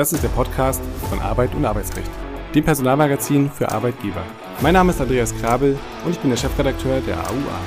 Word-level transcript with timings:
Das 0.00 0.14
ist 0.14 0.24
der 0.24 0.30
Podcast 0.30 0.80
von 1.10 1.18
Arbeit 1.18 1.54
und 1.54 1.66
Arbeitsrecht, 1.66 2.10
dem 2.54 2.64
Personalmagazin 2.64 3.50
für 3.50 3.70
Arbeitgeber. 3.70 4.24
Mein 4.62 4.72
Name 4.72 4.92
ist 4.92 5.00
Andreas 5.02 5.36
Krabel 5.36 5.78
und 6.06 6.12
ich 6.12 6.18
bin 6.18 6.30
der 6.30 6.38
Chefredakteur 6.38 7.02
der 7.02 7.18
AUA. 7.18 7.60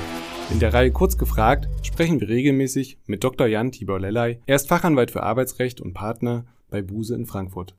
In 0.50 0.58
der 0.58 0.74
Reihe 0.74 0.90
Kurz 0.90 1.16
gefragt 1.16 1.68
sprechen 1.84 2.20
wir 2.20 2.28
regelmäßig 2.28 2.98
mit 3.06 3.22
Dr. 3.22 3.46
Jan 3.46 3.70
Tibor 3.70 4.00
Lellay. 4.00 4.40
Er 4.46 4.56
ist 4.56 4.66
Fachanwalt 4.66 5.12
für 5.12 5.22
Arbeitsrecht 5.22 5.80
und 5.80 5.94
Partner 5.94 6.44
bei 6.70 6.82
Buse 6.82 7.14
in 7.14 7.26
Frankfurt. 7.26 7.76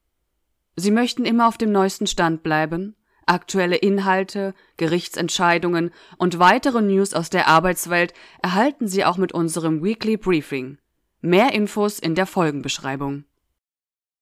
Sie 0.77 0.91
möchten 0.91 1.25
immer 1.25 1.49
auf 1.49 1.57
dem 1.57 1.73
neuesten 1.73 2.07
Stand 2.07 2.41
bleiben? 2.41 2.95
Aktuelle 3.25 3.75
Inhalte, 3.75 4.53
Gerichtsentscheidungen 4.77 5.91
und 6.17 6.39
weitere 6.39 6.81
News 6.81 7.13
aus 7.13 7.29
der 7.29 7.49
Arbeitswelt 7.49 8.13
erhalten 8.41 8.87
Sie 8.87 9.03
auch 9.03 9.17
mit 9.17 9.33
unserem 9.33 9.83
Weekly 9.83 10.15
Briefing. 10.15 10.77
Mehr 11.19 11.51
Infos 11.51 11.99
in 11.99 12.15
der 12.15 12.25
Folgenbeschreibung. 12.25 13.25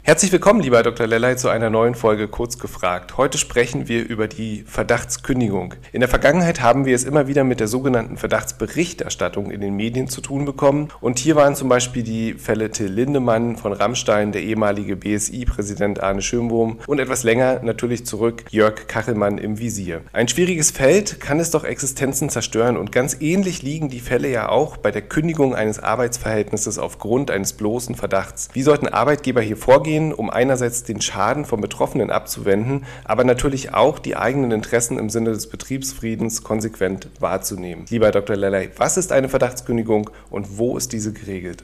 Herzlich 0.05 0.33
willkommen, 0.33 0.59
lieber 0.59 0.83
Dr. 0.83 1.07
Lellay, 1.07 1.37
zu 1.37 1.47
einer 1.47 1.69
neuen 1.69 1.95
Folge 1.95 2.27
Kurz 2.27 2.59
gefragt. 2.59 3.15
Heute 3.15 3.37
sprechen 3.37 3.87
wir 3.87 4.05
über 4.05 4.27
die 4.27 4.65
Verdachtskündigung. 4.67 5.75
In 5.93 6.01
der 6.01 6.09
Vergangenheit 6.09 6.59
haben 6.59 6.85
wir 6.85 6.93
es 6.93 7.05
immer 7.05 7.29
wieder 7.29 7.45
mit 7.45 7.61
der 7.61 7.69
sogenannten 7.69 8.17
Verdachtsberichterstattung 8.17 9.49
in 9.49 9.61
den 9.61 9.77
Medien 9.77 10.09
zu 10.09 10.19
tun 10.19 10.43
bekommen. 10.43 10.89
Und 10.99 11.19
hier 11.19 11.37
waren 11.37 11.55
zum 11.55 11.69
Beispiel 11.69 12.03
die 12.03 12.33
Fälle 12.33 12.69
Till 12.69 12.91
Lindemann 12.91 13.55
von 13.55 13.71
Rammstein, 13.71 14.33
der 14.33 14.43
ehemalige 14.43 14.97
BSI-Präsident 14.97 16.03
Arne 16.03 16.21
Schönbohm 16.21 16.81
und 16.85 16.99
etwas 16.99 17.23
länger 17.23 17.61
natürlich 17.63 18.05
zurück 18.05 18.43
Jörg 18.49 18.87
Kachelmann 18.87 19.37
im 19.37 19.57
Visier. 19.57 20.01
Ein 20.11 20.27
schwieriges 20.27 20.71
Feld 20.71 21.21
kann 21.21 21.39
es 21.39 21.51
doch 21.51 21.63
Existenzen 21.63 22.27
zerstören 22.27 22.75
und 22.75 22.91
ganz 22.91 23.15
ähnlich 23.21 23.61
liegen 23.61 23.87
die 23.87 24.01
Fälle 24.01 24.27
ja 24.27 24.49
auch 24.49 24.75
bei 24.75 24.91
der 24.91 25.03
Kündigung 25.03 25.55
eines 25.55 25.79
Arbeitsverhältnisses 25.79 26.77
aufgrund 26.77 27.31
eines 27.31 27.53
bloßen 27.53 27.95
Verdachts. 27.95 28.49
Wie 28.51 28.63
sollten 28.63 28.89
Arbeitgeber 28.89 29.39
hier 29.39 29.55
vorgehen? 29.55 29.92
Vorgehen, 29.93 30.13
um 30.13 30.29
einerseits 30.29 30.83
den 30.83 31.01
Schaden 31.01 31.45
vom 31.45 31.61
Betroffenen 31.61 32.09
abzuwenden, 32.09 32.85
aber 33.05 33.23
natürlich 33.23 33.73
auch 33.73 33.99
die 33.99 34.15
eigenen 34.15 34.51
Interessen 34.51 34.97
im 34.97 35.09
Sinne 35.09 35.31
des 35.31 35.47
Betriebsfriedens 35.47 36.43
konsequent 36.43 37.09
wahrzunehmen. 37.19 37.85
Lieber 37.89 38.11
Dr. 38.11 38.35
Lellay, 38.35 38.69
was 38.77 38.97
ist 38.97 39.11
eine 39.11 39.29
Verdachtskündigung 39.29 40.09
und 40.29 40.57
wo 40.57 40.77
ist 40.77 40.93
diese 40.93 41.13
geregelt? 41.13 41.63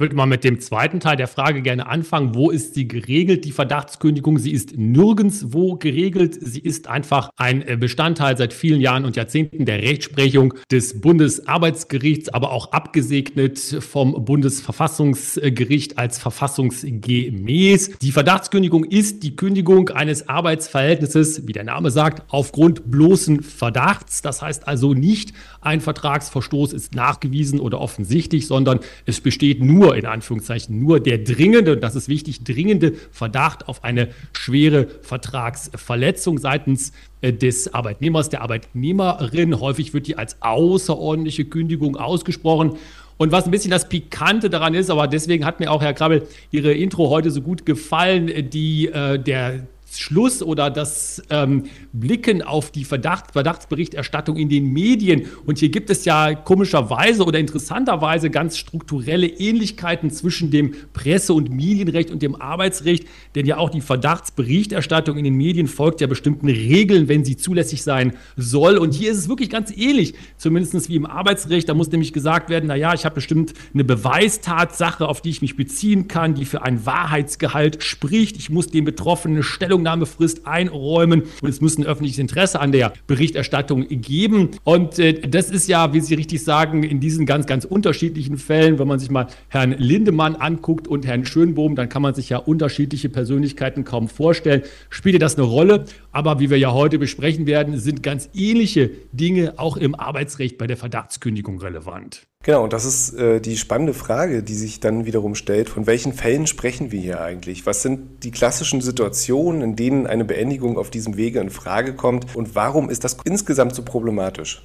Würde 0.00 0.16
mal 0.16 0.24
mit 0.24 0.44
dem 0.44 0.60
zweiten 0.60 0.98
Teil 0.98 1.16
der 1.16 1.28
Frage 1.28 1.60
gerne 1.60 1.86
anfangen. 1.86 2.34
Wo 2.34 2.48
ist 2.48 2.72
sie 2.72 2.88
geregelt, 2.88 3.44
die 3.44 3.52
Verdachtskündigung? 3.52 4.38
Sie 4.38 4.50
ist 4.50 4.78
nirgendswo 4.78 5.76
geregelt. 5.76 6.38
Sie 6.40 6.60
ist 6.60 6.88
einfach 6.88 7.28
ein 7.36 7.60
äh, 7.60 7.76
Bestandteil 7.76 8.38
seit 8.38 8.54
vielen 8.54 8.80
Jahren 8.80 9.04
und 9.04 9.16
Jahrzehnten 9.16 9.66
der 9.66 9.82
Rechtsprechung 9.82 10.54
des 10.72 11.02
Bundesarbeitsgerichts, 11.02 12.30
aber 12.30 12.50
auch 12.52 12.72
abgesegnet 12.72 13.58
vom 13.58 14.24
Bundesverfassungsgericht 14.24 15.98
als 15.98 16.18
verfassungsgemäß. 16.18 17.98
Die 18.00 18.12
Verdachtskündigung 18.12 18.84
ist 18.84 19.22
die 19.22 19.36
Kündigung 19.36 19.90
eines 19.90 20.30
Arbeitsverhältnisses, 20.30 21.46
wie 21.46 21.52
der 21.52 21.64
Name 21.64 21.90
sagt, 21.90 22.22
aufgrund 22.32 22.90
bloßen 22.90 23.42
Verdachts. 23.42 24.22
Das 24.22 24.40
heißt 24.40 24.66
also 24.66 24.94
nicht 24.94 25.34
ein 25.60 25.82
Vertragsverstoß 25.82 26.72
ist 26.72 26.94
nachgewiesen 26.94 27.60
oder 27.60 27.82
offensichtlich, 27.82 28.46
sondern 28.46 28.80
es 29.04 29.20
besteht 29.20 29.62
nur 29.62 29.89
nur, 29.90 29.96
in 29.96 30.06
Anführungszeichen, 30.06 30.80
nur 30.80 31.00
der 31.00 31.18
dringende, 31.18 31.72
und 31.72 31.80
das 31.80 31.96
ist 31.96 32.08
wichtig, 32.08 32.44
dringende 32.44 32.92
Verdacht 33.10 33.68
auf 33.68 33.82
eine 33.82 34.08
schwere 34.32 34.86
Vertragsverletzung 35.02 36.38
seitens 36.38 36.92
äh, 37.22 37.32
des 37.32 37.74
Arbeitnehmers, 37.74 38.28
der 38.28 38.42
Arbeitnehmerin. 38.42 39.58
Häufig 39.58 39.92
wird 39.92 40.06
die 40.06 40.16
als 40.16 40.36
außerordentliche 40.40 41.44
Kündigung 41.44 41.96
ausgesprochen. 41.96 42.76
Und 43.16 43.32
was 43.32 43.44
ein 43.44 43.50
bisschen 43.50 43.70
das 43.70 43.88
Pikante 43.88 44.48
daran 44.48 44.74
ist, 44.74 44.90
aber 44.90 45.06
deswegen 45.06 45.44
hat 45.44 45.60
mir 45.60 45.70
auch 45.70 45.82
Herr 45.82 45.92
Krabbel 45.92 46.26
Ihre 46.50 46.72
Intro 46.72 47.10
heute 47.10 47.30
so 47.30 47.42
gut 47.42 47.66
gefallen, 47.66 48.48
die 48.48 48.86
äh, 48.86 49.18
der 49.18 49.66
Schluss 49.98 50.42
oder 50.42 50.70
das 50.70 51.22
ähm, 51.30 51.64
Blicken 51.92 52.42
auf 52.42 52.70
die 52.70 52.84
Verdacht, 52.84 53.32
Verdachtsberichterstattung 53.32 54.36
in 54.36 54.48
den 54.48 54.72
Medien. 54.72 55.26
Und 55.46 55.58
hier 55.58 55.70
gibt 55.70 55.90
es 55.90 56.04
ja 56.04 56.34
komischerweise 56.34 57.24
oder 57.24 57.38
interessanterweise 57.38 58.30
ganz 58.30 58.56
strukturelle 58.58 59.26
Ähnlichkeiten 59.26 60.10
zwischen 60.10 60.50
dem 60.50 60.74
Presse- 60.92 61.34
und 61.34 61.50
Medienrecht 61.50 62.10
und 62.10 62.22
dem 62.22 62.40
Arbeitsrecht. 62.40 63.06
Denn 63.34 63.46
ja 63.46 63.56
auch 63.56 63.70
die 63.70 63.80
Verdachtsberichterstattung 63.80 65.16
in 65.16 65.24
den 65.24 65.34
Medien 65.34 65.66
folgt 65.66 66.00
ja 66.00 66.06
bestimmten 66.06 66.48
Regeln, 66.48 67.08
wenn 67.08 67.24
sie 67.24 67.36
zulässig 67.36 67.82
sein 67.82 68.14
soll. 68.36 68.78
Und 68.78 68.94
hier 68.94 69.10
ist 69.10 69.18
es 69.18 69.28
wirklich 69.28 69.50
ganz 69.50 69.72
ähnlich, 69.76 70.14
zumindest 70.36 70.88
wie 70.88 70.96
im 70.96 71.06
Arbeitsrecht. 71.06 71.68
Da 71.68 71.74
muss 71.74 71.90
nämlich 71.90 72.12
gesagt 72.12 72.50
werden, 72.50 72.66
naja, 72.66 72.94
ich 72.94 73.04
habe 73.04 73.16
bestimmt 73.16 73.54
eine 73.74 73.84
Beweistatsache, 73.84 75.08
auf 75.08 75.20
die 75.20 75.30
ich 75.30 75.42
mich 75.42 75.56
beziehen 75.56 76.08
kann, 76.08 76.34
die 76.34 76.44
für 76.44 76.62
ein 76.62 76.86
Wahrheitsgehalt 76.86 77.82
spricht. 77.82 78.36
Ich 78.36 78.50
muss 78.50 78.68
dem 78.68 78.84
Betroffenen 78.84 79.42
Stellung 79.42 79.79
Stellungnahmefrist 79.80 80.46
einräumen 80.46 81.22
und 81.42 81.48
es 81.48 81.60
muss 81.60 81.78
ein 81.78 81.86
öffentliches 81.86 82.18
Interesse 82.18 82.60
an 82.60 82.72
der 82.72 82.92
Berichterstattung 83.06 83.86
geben. 83.88 84.50
Und 84.64 84.98
äh, 84.98 85.14
das 85.14 85.50
ist 85.50 85.68
ja, 85.68 85.92
wie 85.92 86.00
Sie 86.00 86.14
richtig 86.14 86.44
sagen, 86.44 86.82
in 86.82 87.00
diesen 87.00 87.26
ganz, 87.26 87.46
ganz 87.46 87.64
unterschiedlichen 87.64 88.38
Fällen, 88.38 88.78
wenn 88.78 88.88
man 88.88 88.98
sich 88.98 89.10
mal 89.10 89.26
Herrn 89.48 89.74
Lindemann 89.78 90.36
anguckt 90.36 90.88
und 90.88 91.06
Herrn 91.06 91.24
Schönbohm, 91.24 91.76
dann 91.76 91.88
kann 91.88 92.02
man 92.02 92.14
sich 92.14 92.28
ja 92.28 92.38
unterschiedliche 92.38 93.08
Persönlichkeiten 93.08 93.84
kaum 93.84 94.08
vorstellen. 94.08 94.62
Spielte 94.90 95.18
das 95.18 95.36
eine 95.36 95.46
Rolle? 95.46 95.84
Aber 96.12 96.40
wie 96.40 96.50
wir 96.50 96.58
ja 96.58 96.72
heute 96.72 96.98
besprechen 96.98 97.46
werden, 97.46 97.78
sind 97.78 98.02
ganz 98.02 98.28
ähnliche 98.34 98.90
Dinge 99.12 99.54
auch 99.58 99.76
im 99.76 99.94
Arbeitsrecht 99.94 100.58
bei 100.58 100.66
der 100.66 100.76
Verdachtskündigung 100.76 101.58
relevant. 101.58 102.26
Genau, 102.42 102.64
und 102.64 102.72
das 102.72 102.86
ist 102.86 103.12
äh, 103.14 103.40
die 103.40 103.58
spannende 103.58 103.92
Frage, 103.92 104.42
die 104.42 104.54
sich 104.54 104.80
dann 104.80 105.04
wiederum 105.04 105.34
stellt. 105.34 105.68
Von 105.68 105.86
welchen 105.86 106.14
Fällen 106.14 106.46
sprechen 106.46 106.90
wir 106.90 107.00
hier 107.00 107.20
eigentlich? 107.20 107.66
Was 107.66 107.82
sind 107.82 108.24
die 108.24 108.30
klassischen 108.30 108.80
Situationen, 108.80 109.60
in 109.60 109.76
denen 109.76 110.06
eine 110.06 110.24
Beendigung 110.24 110.78
auf 110.78 110.88
diesem 110.88 111.18
Wege 111.18 111.40
in 111.40 111.50
Frage 111.50 111.94
kommt? 111.94 112.34
Und 112.34 112.54
warum 112.54 112.88
ist 112.88 113.04
das 113.04 113.18
insgesamt 113.24 113.74
so 113.74 113.82
problematisch? 113.82 114.62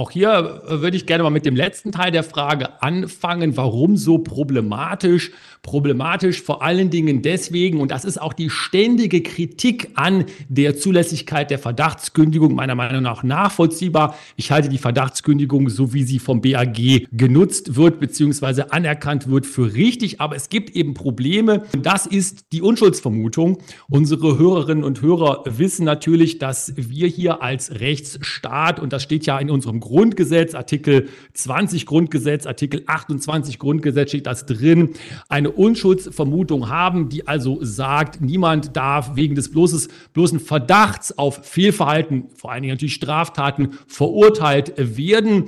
Auch 0.00 0.12
hier 0.12 0.62
äh, 0.66 0.80
würde 0.80 0.96
ich 0.96 1.04
gerne 1.04 1.22
mal 1.24 1.28
mit 1.28 1.44
dem 1.44 1.54
letzten 1.54 1.92
Teil 1.92 2.10
der 2.10 2.24
Frage 2.24 2.82
anfangen. 2.82 3.58
Warum 3.58 3.98
so 3.98 4.16
problematisch? 4.16 5.30
Problematisch 5.60 6.40
vor 6.40 6.62
allen 6.62 6.88
Dingen 6.88 7.20
deswegen, 7.20 7.80
und 7.82 7.90
das 7.90 8.06
ist 8.06 8.18
auch 8.18 8.32
die 8.32 8.48
ständige 8.48 9.22
Kritik 9.22 9.90
an 9.96 10.24
der 10.48 10.74
Zulässigkeit 10.74 11.50
der 11.50 11.58
Verdachtskündigung 11.58 12.54
meiner 12.54 12.74
Meinung 12.74 13.02
nach 13.02 13.22
nachvollziehbar. 13.22 14.16
Ich 14.36 14.50
halte 14.50 14.70
die 14.70 14.78
Verdachtskündigung, 14.78 15.68
so 15.68 15.92
wie 15.92 16.04
sie 16.04 16.18
vom 16.18 16.40
BAG 16.40 17.08
genutzt 17.12 17.76
wird, 17.76 18.00
beziehungsweise 18.00 18.72
anerkannt 18.72 19.28
wird, 19.28 19.44
für 19.44 19.74
richtig. 19.74 20.18
Aber 20.18 20.34
es 20.34 20.48
gibt 20.48 20.74
eben 20.74 20.94
Probleme. 20.94 21.64
Das 21.78 22.06
ist 22.06 22.46
die 22.52 22.62
Unschuldsvermutung. 22.62 23.58
Unsere 23.90 24.38
Hörerinnen 24.38 24.82
und 24.82 25.02
Hörer 25.02 25.44
wissen 25.44 25.84
natürlich, 25.84 26.38
dass 26.38 26.72
wir 26.74 27.06
hier 27.06 27.42
als 27.42 27.80
Rechtsstaat, 27.80 28.80
und 28.80 28.94
das 28.94 29.02
steht 29.02 29.26
ja 29.26 29.38
in 29.38 29.50
unserem 29.50 29.89
Grundgesetz, 29.90 30.54
Artikel 30.54 31.08
20 31.34 31.84
Grundgesetz, 31.84 32.46
Artikel 32.46 32.84
28 32.86 33.58
Grundgesetz 33.58 34.10
steht 34.10 34.26
das 34.28 34.46
drin, 34.46 34.90
eine 35.28 35.50
Unschuldsvermutung 35.50 36.68
haben, 36.68 37.08
die 37.08 37.26
also 37.26 37.58
sagt, 37.60 38.20
niemand 38.20 38.76
darf 38.76 39.16
wegen 39.16 39.34
des 39.34 39.50
bloßes, 39.50 39.88
bloßen 40.12 40.38
Verdachts 40.38 41.18
auf 41.18 41.44
Fehlverhalten, 41.44 42.28
vor 42.36 42.52
allen 42.52 42.62
Dingen 42.62 42.74
natürlich 42.74 42.94
Straftaten, 42.94 43.70
verurteilt 43.88 44.74
werden. 44.76 45.46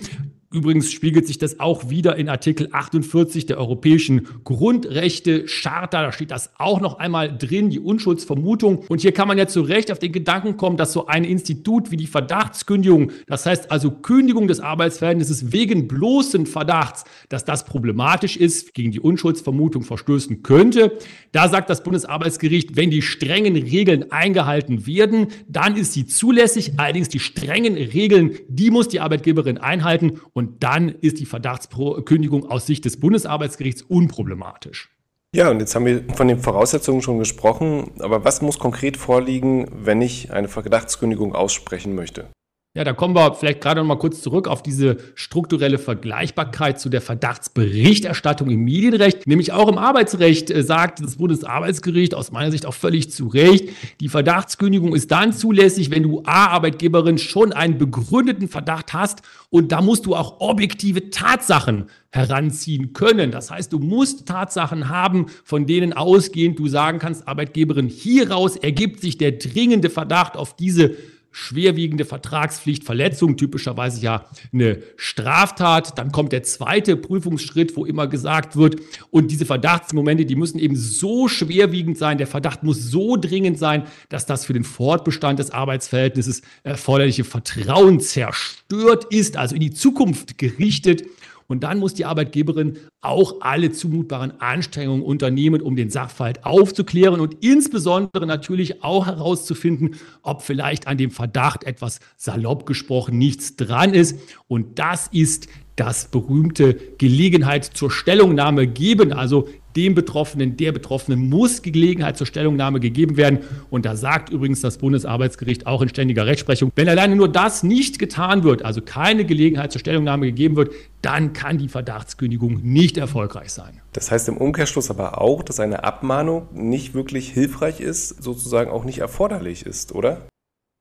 Übrigens 0.53 0.93
spiegelt 0.93 1.27
sich 1.27 1.39
das 1.39 1.61
auch 1.61 1.89
wieder 1.89 2.17
in 2.17 2.29
Artikel 2.29 2.69
48 2.73 3.47
der 3.47 3.59
Europäischen 3.59 4.29
Grundrechte 4.45 5.47
Charta. 5.47 6.03
Da 6.03 6.13
steht 6.13 6.31
das 6.31 6.51
auch 6.59 6.81
noch 6.81 6.99
einmal 6.99 7.37
drin, 7.37 7.71
die 7.71 7.81
Unschuldsvermutung. 7.81 8.85
Und 8.89 9.01
hier 9.01 9.13
kann 9.13 9.29
man 9.29 9.39
ja 9.39 9.47
zu 9.47 9.63
Recht 9.63 9.91
auf 9.91 9.99
den 9.99 10.13
Gedanken 10.13 10.57
kommen, 10.57 10.77
dass 10.77 10.93
so 10.93 11.07
ein 11.07 11.25
Institut 11.25 11.91
wie 11.91 11.97
die 11.97 12.07
Verdachtskündigung, 12.07 13.13
das 13.27 13.47
heißt 13.47 13.71
also 13.71 13.91
Kündigung 13.91 14.47
des 14.47 14.61
Arbeitsverhältnisses 14.61 15.53
wegen 15.53 15.89
bloßen 15.89 16.47
Verdachts, 16.47 17.05
dass 17.29 17.45
das 17.45 17.65
problematisch 17.65 18.37
ist, 18.37 18.75
gegen 18.75 18.93
die 18.93 19.01
Unschuldsvermutung 19.01 19.83
verstößen 19.83 20.43
könnte. 20.43 20.99
Da 21.33 21.49
sagt 21.49 21.71
das 21.71 21.83
Bundesarbeitsgericht, 21.83 22.77
wenn 22.77 22.91
die 22.91 23.03
strengen 23.03 23.57
Regeln 23.57 24.13
eingehalten 24.13 24.87
werden, 24.87 25.29
dann 25.49 25.77
ist 25.77 25.95
sie 25.95 26.07
zulässig. 26.07 26.73
Allerdings 26.77 27.09
die 27.09 27.21
strengen 27.21 27.75
Regeln, 27.75 28.33
die 28.49 28.71
muss 28.71 28.89
die 28.89 29.01
Arbeitgeberin 29.01 29.59
einhalten. 29.59 30.21
Und 30.33 30.42
und 30.43 30.65
dann 30.65 30.89
ist 30.89 31.21
die 31.21 31.25
Verdachtskündigung 31.25 32.51
aus 32.51 32.67
Sicht 32.67 32.85
des 32.85 32.99
Bundesarbeitsgerichts 32.99 33.83
unproblematisch. 33.83 34.91
Ja, 35.37 35.51
und 35.51 35.61
jetzt 35.61 35.77
haben 35.77 35.87
wir 35.87 36.03
von 36.15 36.27
den 36.27 36.41
Voraussetzungen 36.41 37.01
schon 37.01 37.21
gesprochen. 37.21 37.93
Aber 38.01 38.25
was 38.25 38.43
muss 38.43 38.59
konkret 38.59 38.97
vorliegen, 38.97 39.69
wenn 39.73 40.03
ich 40.03 40.33
eine 40.33 40.49
Verdachtskündigung 40.49 41.33
aussprechen 41.33 41.95
möchte? 41.95 42.27
Ja, 42.75 42.85
da 42.85 42.95
kommen 42.95 43.15
wir 43.15 43.35
vielleicht 43.35 43.61
gerade 43.61 43.83
noch 43.83 43.87
mal 43.87 43.99
kurz 43.99 44.23
zurück 44.23 44.49
auf 44.49 44.63
diese 44.63 44.97
strukturelle 45.15 45.77
Vergleichbarkeit 45.77 46.81
zu 46.81 46.89
der 46.89 47.03
Verdachtsberichterstattung 47.03 48.49
im 48.49 48.65
Medienrecht, 48.65 49.27
nämlich 49.27 49.53
auch 49.53 49.69
im 49.69 49.77
Arbeitsrecht 49.77 50.51
äh, 50.51 50.63
sagt 50.63 51.05
das 51.05 51.17
Bundesarbeitsgericht 51.17 52.15
aus 52.15 52.33
meiner 52.33 52.51
Sicht 52.51 52.65
auch 52.65 52.73
völlig 52.73 53.11
zu 53.11 53.27
Recht, 53.27 53.69
die 54.01 54.09
Verdachtskündigung 54.09 54.95
ist 54.95 55.11
dann 55.11 55.35
zulässig, 55.35 55.91
wenn 55.91 56.03
du 56.03 56.23
A 56.25 56.47
Arbeitgeberin 56.47 57.19
schon 57.19 57.53
einen 57.53 57.77
begründeten 57.77 58.49
Verdacht 58.49 58.95
hast 58.95 59.21
und 59.51 59.71
da 59.71 59.83
musst 59.83 60.07
du 60.07 60.17
auch 60.17 60.41
objektive 60.41 61.11
Tatsachen 61.11 61.91
heranziehen 62.09 62.95
können. 62.95 63.33
Das 63.33 63.51
heißt, 63.51 63.71
du 63.71 63.81
musst 63.81 64.27
Tatsachen 64.27 64.89
haben, 64.89 65.27
von 65.45 65.67
denen 65.67 65.93
ausgehend 65.93 66.59
du 66.59 66.69
sagen 66.69 67.01
kannst, 67.01 67.29
Arbeitgeberin, 67.29 67.89
hieraus 67.89 68.57
ergibt 68.57 69.03
sich 69.03 69.19
der 69.19 69.33
dringende 69.33 69.91
Verdacht 69.91 70.39
auf 70.39 70.57
diese 70.57 70.97
schwerwiegende 71.33 72.05
Vertragspflichtverletzung, 72.05 73.37
typischerweise 73.37 74.01
ja 74.03 74.27
eine 74.53 74.83
Straftat. 74.97 75.99
Dann 75.99 76.13
kommt 76.13 76.33
der 76.33 76.43
zweite 76.43 76.97
Prüfungsschritt, 76.97 77.77
wo 77.77 77.85
immer 77.85 78.07
gesagt 78.07 78.57
wird, 78.57 78.77
und 79.11 79.31
diese 79.31 79.47
Verdachtsmomente, 79.47 80.27
die 80.27 80.37
müssen 80.37 80.59
eben 80.59 80.77
so 80.77 81.27
schwerwiegend 81.29 81.99
sein, 81.99 82.19
der 82.19 82.27
Verdacht 82.27 82.63
muss 82.63 82.91
so 82.91 83.17
dringend 83.17 83.59
sein, 83.59 83.85
dass 84.11 84.27
das 84.27 84.45
für 84.45 84.53
den 84.53 84.65
Fortbestand 84.65 85.39
des 85.39 85.51
Arbeitsverhältnisses 85.51 86.43
erforderliche 86.63 87.25
Vertrauen 87.25 88.01
zerstört 88.01 89.07
ist, 89.11 89.37
also 89.37 89.55
in 89.55 89.63
die 89.63 89.73
Zukunft 89.73 90.39
gerichtet. 90.39 91.05
Und 91.53 91.65
dann 91.65 91.79
muss 91.79 91.93
die 91.93 92.07
Arbeitgeberin 92.07 92.79
auch 93.03 93.43
alle 93.43 93.71
zumutbaren 93.71 94.41
Anstrengungen 94.41 95.03
unternehmen, 95.03 95.61
um 95.61 95.77
den 95.77 95.91
Sachverhalt 95.91 96.47
aufzuklären 96.47 97.21
und 97.21 97.45
insbesondere 97.45 98.27
natürlich 98.27 98.83
auch 98.83 99.05
herauszufinden, 99.05 99.97
ob 100.23 100.41
vielleicht 100.41 100.87
an 100.87 100.97
dem 100.97 101.11
Verdacht 101.11 101.65
etwas 101.65 102.01
salopp 102.17 102.65
gesprochen 102.65 103.19
nichts 103.19 103.55
dran 103.57 103.93
ist. 103.93 104.19
Und 104.49 104.79
das 104.79 105.09
ist 105.09 105.47
das 105.77 106.07
berühmte 106.07 106.73
Gelegenheit 106.97 107.65
zur 107.67 107.91
Stellungnahme 107.91 108.67
geben. 108.67 109.13
Also 109.13 109.47
dem 109.77 109.95
Betroffenen, 109.95 110.57
der 110.57 110.73
Betroffenen 110.73 111.29
muss 111.29 111.63
Gelegenheit 111.63 112.17
zur 112.17 112.27
Stellungnahme 112.27 112.81
gegeben 112.81 113.17
werden. 113.17 113.41
Und 113.71 113.85
da 113.85 113.97
sagt 113.97 114.31
übrigens 114.31 114.61
das 114.61 114.79
Bundesarbeitsgericht 114.79 115.67
auch 115.67 115.83
in 115.83 115.89
ständiger 115.89 116.27
Rechtsprechung, 116.27 116.73
wenn 116.77 116.89
alleine 116.89 117.17
nur 117.17 117.29
das 117.29 117.63
nicht 117.63 117.99
getan 117.99 118.45
wird, 118.45 118.65
also 118.65 118.81
keine 118.81 119.25
Gelegenheit 119.25 119.73
zur 119.73 119.81
Stellungnahme 119.81 120.27
gegeben 120.27 120.57
wird, 120.57 120.73
dann 121.03 121.33
kann 121.33 121.59
die 121.59 121.69
Verdachtskündigung 121.69 122.61
nicht 122.63 122.97
erfolgreich 122.97 123.53
sein. 123.53 123.81
Das 123.93 124.11
heißt 124.11 124.29
im 124.29 124.37
Umkehrschluss 124.37 124.91
aber 124.91 125.21
auch, 125.21 125.43
dass 125.43 125.61
eine 125.61 125.85
Abmahnung 125.85 126.49
nicht 126.53 126.95
wirklich 126.95 127.31
hilfreich 127.31 127.81
ist, 127.81 128.23
sozusagen 128.23 128.71
auch 128.71 128.85
nicht 128.85 128.99
erforderlich 128.99 129.67
ist, 129.67 129.93
oder? 129.95 130.23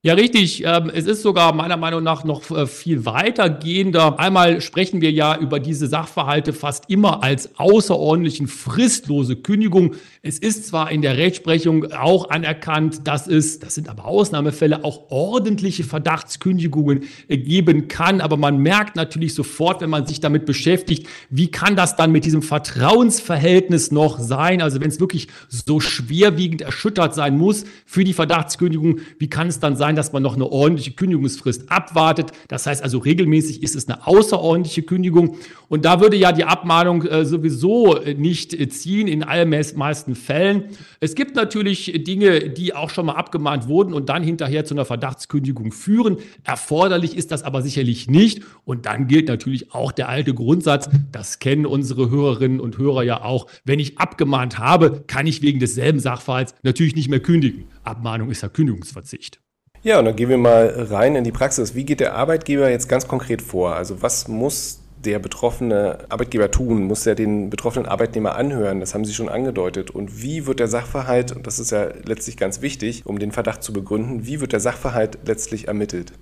Ja, 0.04 0.16
richtig. 0.16 0.64
Ähm, 0.66 0.90
es 0.92 1.06
ist 1.06 1.22
sogar 1.22 1.54
meiner 1.54 1.78
Meinung 1.78 2.02
nach 2.02 2.24
noch 2.24 2.50
äh, 2.50 2.66
viel 2.66 3.06
weitergehender. 3.06 4.20
Einmal 4.20 4.60
sprechen 4.60 5.00
wir 5.00 5.12
ja 5.12 5.38
über 5.38 5.60
diese 5.60 5.86
Sachverhalte 5.86 6.54
fast 6.54 6.90
immer 6.90 7.22
als 7.22 7.52
außerordentlichen 7.60 8.48
fristlose 8.48 9.36
Kündigung. 9.36 9.94
Es 10.24 10.40
ist 10.40 10.66
zwar 10.66 10.92
in 10.92 11.04
der 11.04 11.18
Rechtsprechung 11.18 11.92
auch 11.92 12.32
anerkannt, 12.32 13.08
dass 13.08 13.28
es, 13.28 13.60
das 13.60 13.76
sind 13.76 13.90
aber 13.90 14.06
Ausnahmefälle, 14.06 14.84
auch 14.84 15.12
ordentliche 15.12 15.84
Verdachtskündigungen 15.84 17.04
geben 17.28 17.88
kann, 17.88 18.22
aber 18.22 18.38
man 18.38 18.58
merkt 18.58 18.96
natürlich 18.96 19.36
sofort, 19.36 19.82
wenn 19.82 19.92
man 19.92 20.08
sich 20.08 20.20
damit 20.20 20.48
beschäftigt, 20.48 21.06
wie 21.30 21.52
kann 21.52 21.76
das 21.76 21.96
dann 21.96 22.12
mit 22.12 22.26
diesem 22.26 22.42
Vertrauensverhältnis 22.42 23.92
noch 23.92 24.18
sein? 24.20 24.64
Also 24.64 24.82
wenn 24.82 24.90
es 24.90 25.00
wirklich 25.00 25.28
so 25.48 25.80
schwerwiegend 25.80 26.62
erschüttert 26.62 27.14
sein 27.14 27.38
muss 27.38 27.66
für 27.86 28.04
die 28.04 28.14
Verdachtskündigung, 28.14 29.02
wie 29.20 29.30
kann 29.30 29.48
es 29.48 29.60
dann 29.60 29.76
sein, 29.76 29.91
sein, 29.92 29.96
dass 29.96 30.14
man 30.14 30.24
noch 30.24 30.36
eine 30.36 30.50
ordentliche 30.50 30.92
Kündigungsfrist 30.92 31.70
abwartet. 31.70 32.32
Das 32.48 32.66
heißt 32.66 32.82
also, 32.84 33.00
regelmäßig 33.00 33.62
ist 33.62 33.76
es 33.76 33.88
eine 33.88 34.08
außerordentliche 34.08 34.84
Kündigung. 34.84 35.38
Und 35.68 35.86
da 35.86 36.00
würde 36.02 36.16
ja 36.16 36.32
die 36.32 36.46
Abmahnung 36.46 37.04
äh, 37.04 37.26
sowieso 37.26 38.00
nicht 38.18 38.54
äh, 38.54 38.70
ziehen 38.70 39.08
in 39.08 39.24
allermeisten 39.24 40.16
Fällen. 40.16 40.66
Es 41.00 41.16
gibt 41.16 41.36
natürlich 41.36 42.04
Dinge, 42.06 42.50
die 42.50 42.74
auch 42.74 42.90
schon 42.90 43.06
mal 43.06 43.16
abgemahnt 43.16 43.68
wurden 43.68 43.94
und 43.94 44.10
dann 44.10 44.24
hinterher 44.24 44.66
zu 44.66 44.74
einer 44.74 44.86
Verdachtskündigung 44.86 45.72
führen. 45.72 46.18
Erforderlich 46.44 47.18
ist 47.18 47.32
das 47.32 47.44
aber 47.44 47.62
sicherlich 47.62 48.10
nicht. 48.10 48.44
Und 48.64 48.86
dann 48.86 49.08
gilt 49.08 49.28
natürlich 49.28 49.74
auch 49.74 49.92
der 49.92 50.10
alte 50.10 50.34
Grundsatz, 50.34 50.90
das 51.12 51.40
kennen 51.40 51.66
unsere 51.66 52.10
Hörerinnen 52.10 52.60
und 52.60 52.78
Hörer 52.78 53.04
ja 53.04 53.24
auch. 53.24 53.48
Wenn 53.66 53.80
ich 53.80 53.98
abgemahnt 53.98 54.58
habe, 54.58 55.04
kann 55.08 55.28
ich 55.28 55.42
wegen 55.42 55.60
desselben 55.60 56.00
Sachverhalts 56.00 56.56
natürlich 56.64 56.96
nicht 56.96 57.10
mehr 57.10 57.20
kündigen. 57.20 57.66
Abmahnung 57.84 58.30
ist 58.30 58.42
ja 58.42 58.50
Kündigungsverzicht. 58.50 59.42
Ja, 59.84 59.98
und 59.98 60.06
dann 60.06 60.16
gehen 60.16 60.30
wir 60.30 60.38
mal 60.38 60.68
rein 60.92 61.16
in 61.16 61.24
die 61.24 61.32
Praxis. 61.32 61.74
Wie 61.74 61.86
geht 61.86 62.02
der 62.02 62.14
Arbeitgeber 62.14 62.70
jetzt 62.70 62.88
ganz 62.88 63.08
konkret 63.08 63.42
vor? 63.42 63.76
Also 63.76 64.04
was 64.04 64.28
muss 64.28 64.80
der 65.04 65.18
betroffene 65.18 66.06
Arbeitgeber 66.10 66.52
tun? 66.52 66.84
Muss 66.84 67.08
er 67.08 67.16
den 67.16 67.50
betroffenen 67.50 67.88
Arbeitnehmer 67.88 68.36
anhören? 68.36 68.80
Das 68.80 68.94
haben 68.94 69.06
Sie 69.06 69.14
schon 69.14 69.28
angedeutet. 69.28 69.90
Und 69.90 70.22
wie 70.22 70.46
wird 70.46 70.60
der 70.60 70.68
Sachverhalt, 70.68 71.32
und 71.32 71.48
das 71.48 71.58
ist 71.58 71.72
ja 71.72 71.88
letztlich 72.06 72.38
ganz 72.38 72.62
wichtig, 72.62 73.08
um 73.08 73.18
den 73.18 73.32
Verdacht 73.32 73.64
zu 73.64 73.74
begründen, 73.74 74.28
wie 74.28 74.40
wird 74.40 74.54
der 74.54 74.60
Sachverhalt 74.60 75.18
letztlich 75.26 75.68
ermittelt? 75.68 76.14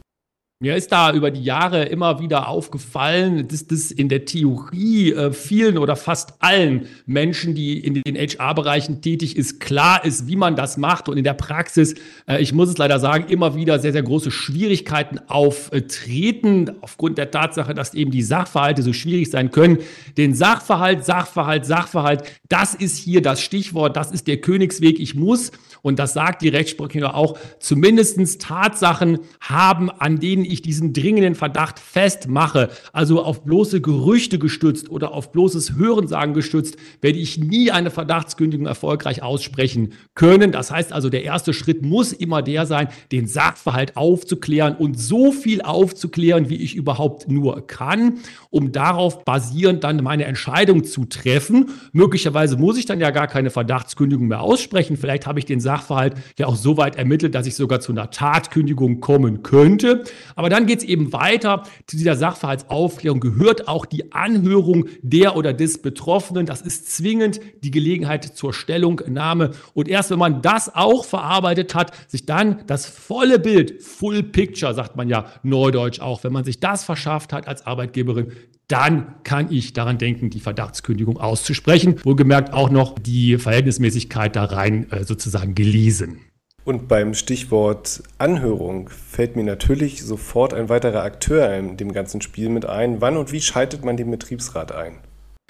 Mir 0.62 0.76
ist 0.76 0.92
da 0.92 1.14
über 1.14 1.32
die 1.32 1.42
Jahre 1.42 1.86
immer 1.86 2.20
wieder 2.20 2.50
aufgefallen, 2.50 3.48
dass 3.48 3.66
das 3.68 3.92
in 3.92 4.10
der 4.10 4.26
Theorie 4.26 5.14
äh, 5.14 5.32
vielen 5.32 5.78
oder 5.78 5.96
fast 5.96 6.34
allen 6.40 6.88
Menschen, 7.06 7.56
die 7.56 7.80
in 7.80 7.94
den 7.94 8.18
HR-Bereichen 8.18 9.02
tätig 9.02 9.38
ist, 9.38 9.62
klar 9.62 10.04
ist, 10.04 10.28
wie 10.28 10.36
man 10.36 10.58
das 10.58 10.76
macht. 10.76 11.08
Und 11.08 11.18
in 11.18 11.24
der 11.24 11.34
Praxis, 11.34 11.96
äh, 12.28 12.42
ich 12.42 12.52
muss 12.52 12.68
es 12.68 12.78
leider 12.78 13.00
sagen, 13.00 13.30
immer 13.30 13.56
wieder 13.56 13.80
sehr, 13.80 13.94
sehr 13.94 14.04
große 14.04 14.32
Schwierigkeiten 14.32 15.20
auftreten, 15.30 16.72
aufgrund 16.82 17.18
der 17.18 17.32
Tatsache, 17.32 17.74
dass 17.74 17.94
eben 17.94 18.12
die 18.12 18.22
Sachverhalte 18.22 18.84
so 18.84 18.92
schwierig 18.92 19.32
sein 19.32 19.52
können. 19.52 19.78
Den 20.18 20.36
Sachverhalt, 20.36 21.06
Sachverhalt, 21.06 21.66
Sachverhalt, 21.66 22.24
das 22.50 22.76
ist 22.76 22.98
hier 22.98 23.22
das 23.22 23.40
Stichwort, 23.40 23.96
das 23.96 24.12
ist 24.12 24.28
der 24.28 24.42
Königsweg. 24.42 25.00
Ich 25.00 25.16
muss, 25.16 25.54
und 25.84 26.00
das 26.00 26.12
sagt 26.12 26.42
die 26.42 26.50
Rechtsprechung 26.50 27.04
auch, 27.04 27.38
zumindestens 27.62 28.40
Tatsachen 28.40 29.20
haben, 29.40 29.90
an 29.90 30.20
denen 30.20 30.49
ich 30.50 30.62
diesen 30.62 30.94
dringenden 30.94 31.36
Verdacht 31.36 31.80
festmache, 31.80 32.70
also 32.94 33.24
auf 33.24 33.44
bloße 33.44 33.82
Gerüchte 33.82 34.40
gestützt 34.40 34.90
oder 34.90 35.14
auf 35.14 35.32
bloßes 35.32 35.76
Hörensagen 35.76 36.34
gestützt, 36.34 36.78
werde 37.02 37.20
ich 37.20 37.38
nie 37.38 37.72
eine 37.72 37.92
Verdachtskündigung 37.92 38.66
erfolgreich 38.66 39.24
aussprechen 39.24 39.94
können. 40.16 40.52
Das 40.52 40.72
heißt 40.72 40.94
also, 40.94 41.10
der 41.10 41.24
erste 41.24 41.54
Schritt 41.54 41.82
muss 41.82 42.14
immer 42.14 42.42
der 42.42 42.66
sein, 42.66 42.90
den 43.12 43.28
Sachverhalt 43.28 43.96
aufzuklären 43.98 44.76
und 44.76 45.00
so 45.00 45.32
viel 45.32 45.62
aufzuklären, 45.62 46.50
wie 46.50 46.58
ich 46.58 46.76
überhaupt 46.76 47.30
nur 47.30 47.66
kann, 47.68 48.20
um 48.50 48.72
darauf 48.72 49.24
basierend 49.24 49.84
dann 49.84 50.04
meine 50.04 50.26
Entscheidung 50.26 50.84
zu 50.84 51.06
treffen. 51.06 51.72
Möglicherweise 51.92 52.58
muss 52.58 52.78
ich 52.78 52.86
dann 52.86 53.00
ja 53.00 53.12
gar 53.12 53.28
keine 53.28 53.50
Verdachtskündigung 53.50 54.28
mehr 54.28 54.42
aussprechen. 54.42 54.98
Vielleicht 54.98 55.28
habe 55.28 55.40
ich 55.40 55.46
den 55.46 55.60
Sachverhalt 55.60 56.16
ja 56.38 56.48
auch 56.48 56.56
so 56.56 56.78
weit 56.78 56.96
ermittelt, 56.96 57.36
dass 57.36 57.48
ich 57.48 57.56
sogar 57.56 57.80
zu 57.80 57.92
einer 57.92 58.10
Tatkündigung 58.12 59.00
kommen 59.00 59.44
könnte. 59.44 60.04
Aber 60.40 60.48
dann 60.48 60.68
geht 60.68 60.80
es 60.80 60.86
eben 60.86 61.12
weiter. 61.12 61.64
Zu 61.86 61.98
dieser 61.98 62.16
Sachverhaltsaufklärung 62.16 63.20
gehört 63.20 63.68
auch 63.68 63.86
die 63.86 64.14
Anhörung 64.14 64.86
der 65.02 65.36
oder 65.36 65.52
des 65.52 65.82
Betroffenen. 65.82 66.46
Das 66.46 66.62
ist 66.62 66.96
zwingend 66.96 67.42
die 67.62 67.72
Gelegenheit 67.72 68.24
zur 68.24 68.54
Stellungnahme. 68.54 69.52
Und 69.74 69.90
erst 69.90 70.12
wenn 70.12 70.18
man 70.20 70.42
das 70.42 70.74
auch 70.74 71.04
verarbeitet 71.04 71.76
hat, 71.76 71.92
sich 72.08 72.26
dann 72.26 72.64
das 72.68 72.86
volle 72.86 73.38
Bild, 73.38 73.84
Full 73.84 74.24
Picture, 74.24 74.74
sagt 74.74 74.96
man 74.96 75.10
ja 75.10 75.26
neudeutsch 75.44 76.00
auch, 76.00 76.24
wenn 76.24 76.32
man 76.32 76.46
sich 76.46 76.62
das 76.62 76.86
verschafft 76.86 77.34
hat 77.34 77.46
als 77.46 77.68
Arbeitgeberin, 77.68 78.32
dann 78.70 79.16
kann 79.26 79.52
ich 79.52 79.74
daran 79.74 79.98
denken, 79.98 80.30
die 80.30 80.40
Verdachtskündigung 80.40 81.18
auszusprechen. 81.18 82.00
Wohlgemerkt 82.06 82.54
auch 82.54 82.70
noch 82.70 82.98
die 82.98 83.38
Verhältnismäßigkeit 83.38 84.38
da 84.38 84.46
rein 84.46 84.90
äh, 84.90 85.04
sozusagen 85.04 85.54
gelesen. 85.54 86.22
Und 86.66 86.88
beim 86.88 87.14
Stichwort 87.14 88.04
Anhörung 88.18 88.90
fällt 88.90 89.36
mir 89.36 89.44
natürlich 89.44 90.04
sofort 90.04 90.54
ein 90.54 90.70
weiterer 90.70 91.04
Akteur 91.04 91.54
in 91.56 91.78
dem 91.78 91.94
ganzen 91.94 92.22
Spiel 92.22 92.50
mit 92.50 92.66
ein. 92.66 93.02
Wann 93.02 93.18
und 93.18 93.32
wie 93.32 93.42
schaltet 93.42 93.84
man 93.84 93.98
den 93.98 94.12
Betriebsrat 94.12 94.72
ein? 94.72 94.98